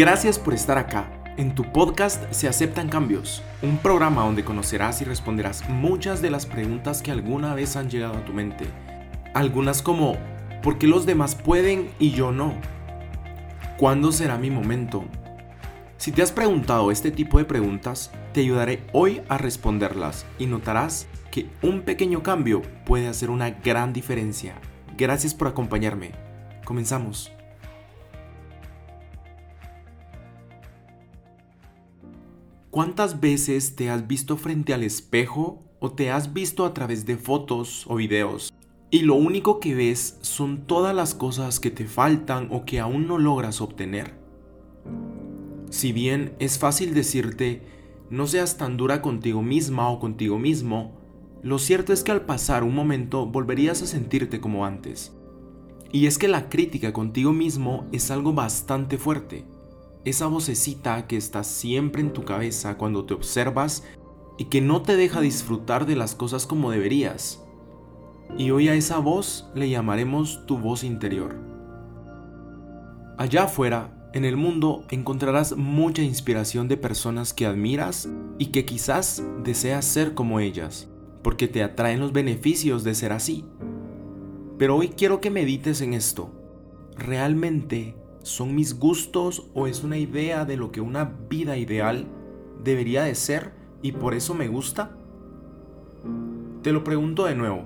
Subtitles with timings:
[0.00, 1.10] Gracias por estar acá.
[1.36, 6.46] En tu podcast Se aceptan cambios, un programa donde conocerás y responderás muchas de las
[6.46, 8.64] preguntas que alguna vez han llegado a tu mente.
[9.34, 10.16] Algunas como,
[10.62, 12.54] ¿por qué los demás pueden y yo no?
[13.76, 15.04] ¿Cuándo será mi momento?
[15.98, 21.08] Si te has preguntado este tipo de preguntas, te ayudaré hoy a responderlas y notarás
[21.30, 24.54] que un pequeño cambio puede hacer una gran diferencia.
[24.96, 26.12] Gracias por acompañarme.
[26.64, 27.30] Comenzamos.
[32.80, 37.18] ¿Cuántas veces te has visto frente al espejo o te has visto a través de
[37.18, 38.54] fotos o videos
[38.90, 43.06] y lo único que ves son todas las cosas que te faltan o que aún
[43.06, 44.14] no logras obtener?
[45.68, 47.60] Si bien es fácil decirte,
[48.08, 50.92] no seas tan dura contigo misma o contigo mismo,
[51.42, 55.12] lo cierto es que al pasar un momento volverías a sentirte como antes.
[55.92, 59.44] Y es que la crítica contigo mismo es algo bastante fuerte.
[60.04, 63.84] Esa vocecita que está siempre en tu cabeza cuando te observas
[64.38, 67.44] y que no te deja disfrutar de las cosas como deberías.
[68.38, 71.36] Y hoy a esa voz le llamaremos tu voz interior.
[73.18, 79.22] Allá afuera, en el mundo, encontrarás mucha inspiración de personas que admiras y que quizás
[79.44, 80.88] deseas ser como ellas,
[81.22, 83.44] porque te atraen los beneficios de ser así.
[84.56, 86.30] Pero hoy quiero que medites en esto.
[86.96, 92.06] ¿Realmente ¿Son mis gustos o es una idea de lo que una vida ideal
[92.62, 94.96] debería de ser y por eso me gusta?
[96.62, 97.64] Te lo pregunto de nuevo.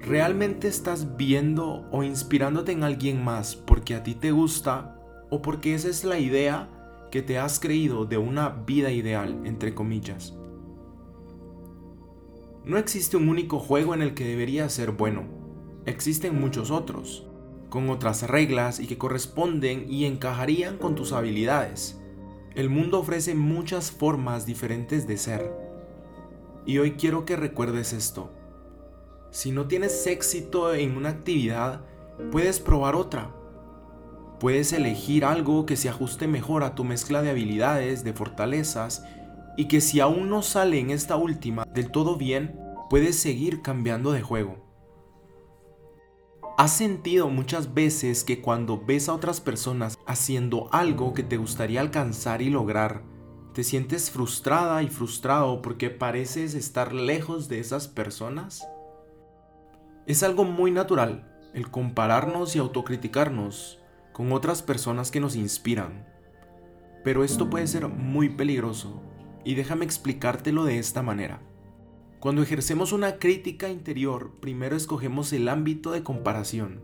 [0.00, 4.98] ¿Realmente estás viendo o inspirándote en alguien más porque a ti te gusta
[5.30, 6.68] o porque esa es la idea
[7.12, 10.34] que te has creído de una vida ideal, entre comillas?
[12.64, 15.22] No existe un único juego en el que debería ser bueno.
[15.86, 17.28] Existen muchos otros
[17.72, 21.98] con otras reglas y que corresponden y encajarían con tus habilidades.
[22.54, 25.50] El mundo ofrece muchas formas diferentes de ser.
[26.66, 28.30] Y hoy quiero que recuerdes esto.
[29.30, 31.80] Si no tienes éxito en una actividad,
[32.30, 33.30] puedes probar otra.
[34.38, 39.02] Puedes elegir algo que se ajuste mejor a tu mezcla de habilidades, de fortalezas,
[39.56, 42.54] y que si aún no sale en esta última del todo bien,
[42.90, 44.71] puedes seguir cambiando de juego.
[46.62, 51.80] ¿Has sentido muchas veces que cuando ves a otras personas haciendo algo que te gustaría
[51.80, 53.02] alcanzar y lograr,
[53.52, 58.64] te sientes frustrada y frustrado porque pareces estar lejos de esas personas?
[60.06, 63.80] Es algo muy natural el compararnos y autocriticarnos
[64.12, 66.06] con otras personas que nos inspiran.
[67.02, 69.02] Pero esto puede ser muy peligroso
[69.44, 71.40] y déjame explicártelo de esta manera.
[72.22, 76.80] Cuando ejercemos una crítica interior, primero escogemos el ámbito de comparación,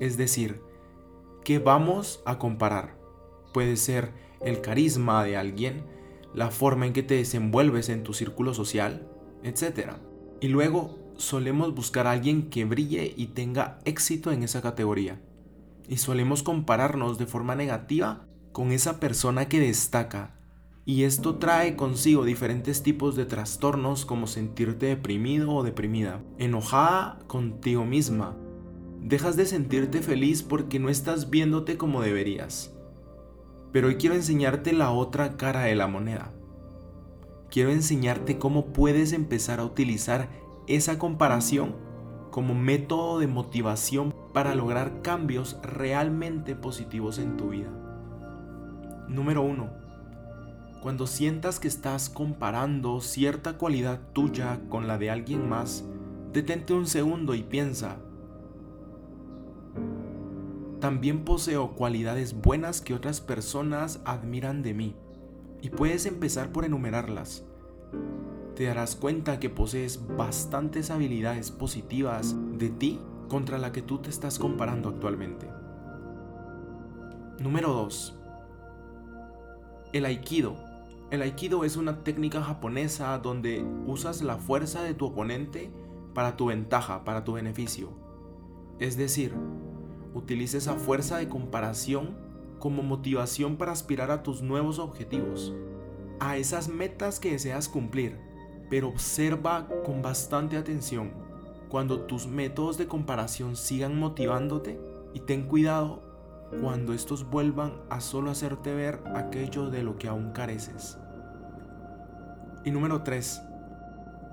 [0.00, 0.60] es decir,
[1.46, 2.98] ¿qué vamos a comparar?
[3.54, 5.86] Puede ser el carisma de alguien,
[6.34, 9.08] la forma en que te desenvuelves en tu círculo social,
[9.42, 9.92] etc.
[10.42, 15.22] Y luego solemos buscar a alguien que brille y tenga éxito en esa categoría.
[15.88, 20.34] Y solemos compararnos de forma negativa con esa persona que destaca,
[20.84, 27.84] y esto trae consigo diferentes tipos de trastornos como sentirte deprimido o deprimida, enojada contigo
[27.84, 28.36] misma.
[29.00, 32.74] Dejas de sentirte feliz porque no estás viéndote como deberías.
[33.70, 36.32] Pero hoy quiero enseñarte la otra cara de la moneda.
[37.48, 40.28] Quiero enseñarte cómo puedes empezar a utilizar
[40.66, 41.76] esa comparación
[42.30, 47.70] como método de motivación para lograr cambios realmente positivos en tu vida.
[49.08, 49.81] Número 1
[50.82, 55.84] cuando sientas que estás comparando cierta cualidad tuya con la de alguien más,
[56.32, 57.98] detente un segundo y piensa,
[60.80, 64.96] también poseo cualidades buenas que otras personas admiran de mí,
[65.60, 67.44] y puedes empezar por enumerarlas.
[68.56, 74.10] Te darás cuenta que posees bastantes habilidades positivas de ti contra la que tú te
[74.10, 75.48] estás comparando actualmente.
[77.38, 78.18] Número 2.
[79.92, 80.71] El aikido
[81.12, 85.70] el aikido es una técnica japonesa donde usas la fuerza de tu oponente
[86.14, 87.90] para tu ventaja, para tu beneficio.
[88.78, 89.34] Es decir,
[90.14, 92.16] utiliza esa fuerza de comparación
[92.58, 95.52] como motivación para aspirar a tus nuevos objetivos,
[96.18, 98.18] a esas metas que deseas cumplir,
[98.70, 101.12] pero observa con bastante atención
[101.68, 104.80] cuando tus métodos de comparación sigan motivándote
[105.12, 106.11] y ten cuidado
[106.60, 110.98] cuando estos vuelvan a solo hacerte ver aquello de lo que aún careces.
[112.64, 113.42] Y número 3.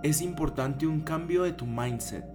[0.04, 2.26] Es importante un cambio de tu mindset.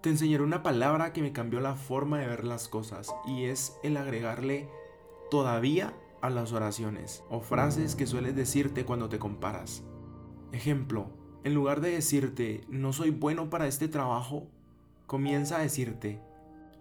[0.00, 3.76] Te enseñaré una palabra que me cambió la forma de ver las cosas y es
[3.82, 4.68] el agregarle
[5.30, 9.82] todavía a las oraciones o frases que sueles decirte cuando te comparas.
[10.52, 11.08] Ejemplo,
[11.42, 14.46] en lugar de decirte no soy bueno para este trabajo,
[15.06, 16.20] comienza a decirte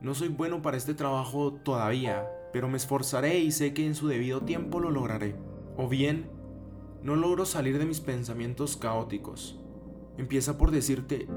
[0.04, 4.10] no soy bueno para este trabajo todavía, pero me esforzaré y sé que en su
[4.10, 5.38] debido tiempo lo lograré.
[5.78, 6.30] O bien,
[7.02, 9.58] no logro salir de mis pensamientos caóticos.
[10.18, 11.30] Empieza por decirte,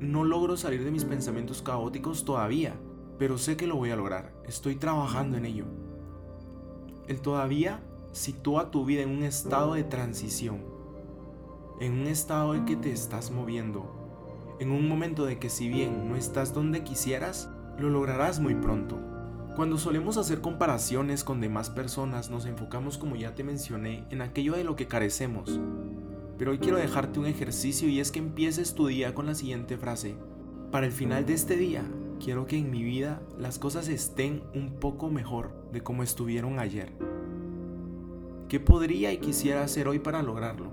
[0.00, 2.80] no logro salir de mis pensamientos caóticos todavía,
[3.18, 4.32] pero sé que lo voy a lograr.
[4.46, 5.66] Estoy trabajando en ello.
[7.08, 7.82] El todavía
[8.12, 10.64] sitúa tu vida en un estado de transición,
[11.78, 16.08] en un estado en que te estás moviendo, en un momento de que si bien
[16.08, 18.98] no estás donde quisieras, lo lograrás muy pronto.
[19.54, 24.54] Cuando solemos hacer comparaciones con demás personas nos enfocamos como ya te mencioné en aquello
[24.54, 25.60] de lo que carecemos.
[26.38, 29.76] Pero hoy quiero dejarte un ejercicio y es que empieces tu día con la siguiente
[29.76, 30.16] frase.
[30.70, 31.82] Para el final de este día,
[32.22, 36.92] quiero que en mi vida las cosas estén un poco mejor de como estuvieron ayer.
[38.48, 40.70] ¿Qué podría y quisiera hacer hoy para lograrlo?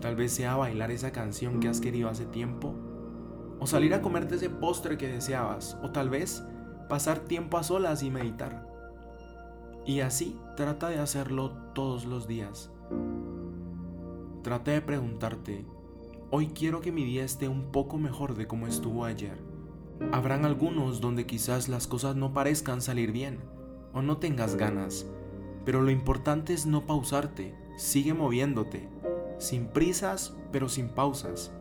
[0.00, 2.74] Tal vez sea bailar esa canción que has querido hace tiempo,
[3.60, 6.44] o salir a comerte ese postre que deseabas, o tal vez
[6.88, 8.68] pasar tiempo a solas y meditar.
[9.86, 12.70] Y así trata de hacerlo todos los días.
[14.42, 15.66] Trata de preguntarte,
[16.30, 19.38] hoy quiero que mi día esté un poco mejor de como estuvo ayer.
[20.12, 23.40] Habrán algunos donde quizás las cosas no parezcan salir bien
[23.92, 25.06] o no tengas ganas,
[25.64, 28.88] pero lo importante es no pausarte, sigue moviéndote,
[29.38, 31.52] sin prisas pero sin pausas,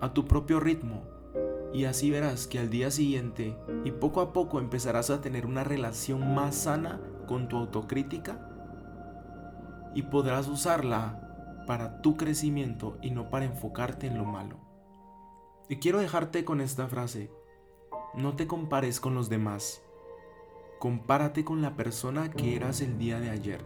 [0.00, 1.02] a tu propio ritmo,
[1.76, 5.62] y así verás que al día siguiente y poco a poco empezarás a tener una
[5.62, 8.40] relación más sana con tu autocrítica
[9.94, 14.56] y podrás usarla para tu crecimiento y no para enfocarte en lo malo.
[15.68, 17.30] Y quiero dejarte con esta frase.
[18.14, 19.82] No te compares con los demás.
[20.78, 23.60] Compárate con la persona que eras el día de ayer.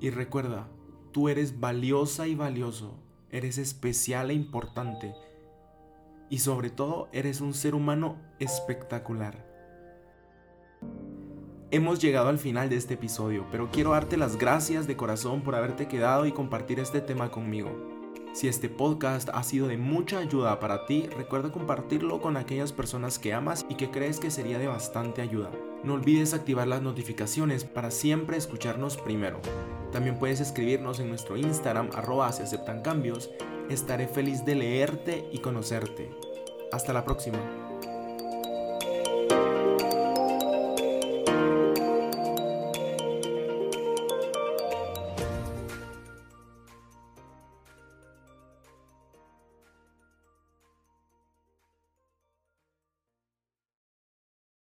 [0.00, 0.68] Y recuerda,
[1.12, 2.98] tú eres valiosa y valioso.
[3.30, 5.14] Eres especial e importante
[6.32, 9.46] y sobre todo eres un ser humano espectacular.
[11.70, 15.54] Hemos llegado al final de este episodio, pero quiero darte las gracias de corazón por
[15.54, 17.68] haberte quedado y compartir este tema conmigo.
[18.32, 23.18] Si este podcast ha sido de mucha ayuda para ti, recuerda compartirlo con aquellas personas
[23.18, 25.50] que amas y que crees que sería de bastante ayuda.
[25.84, 29.38] No olvides activar las notificaciones para siempre escucharnos primero.
[29.92, 33.28] También puedes escribirnos en nuestro Instagram arroba se aceptan cambios
[33.70, 36.10] Estaré feliz de leerte y conocerte.
[36.72, 37.71] Hasta la próxima.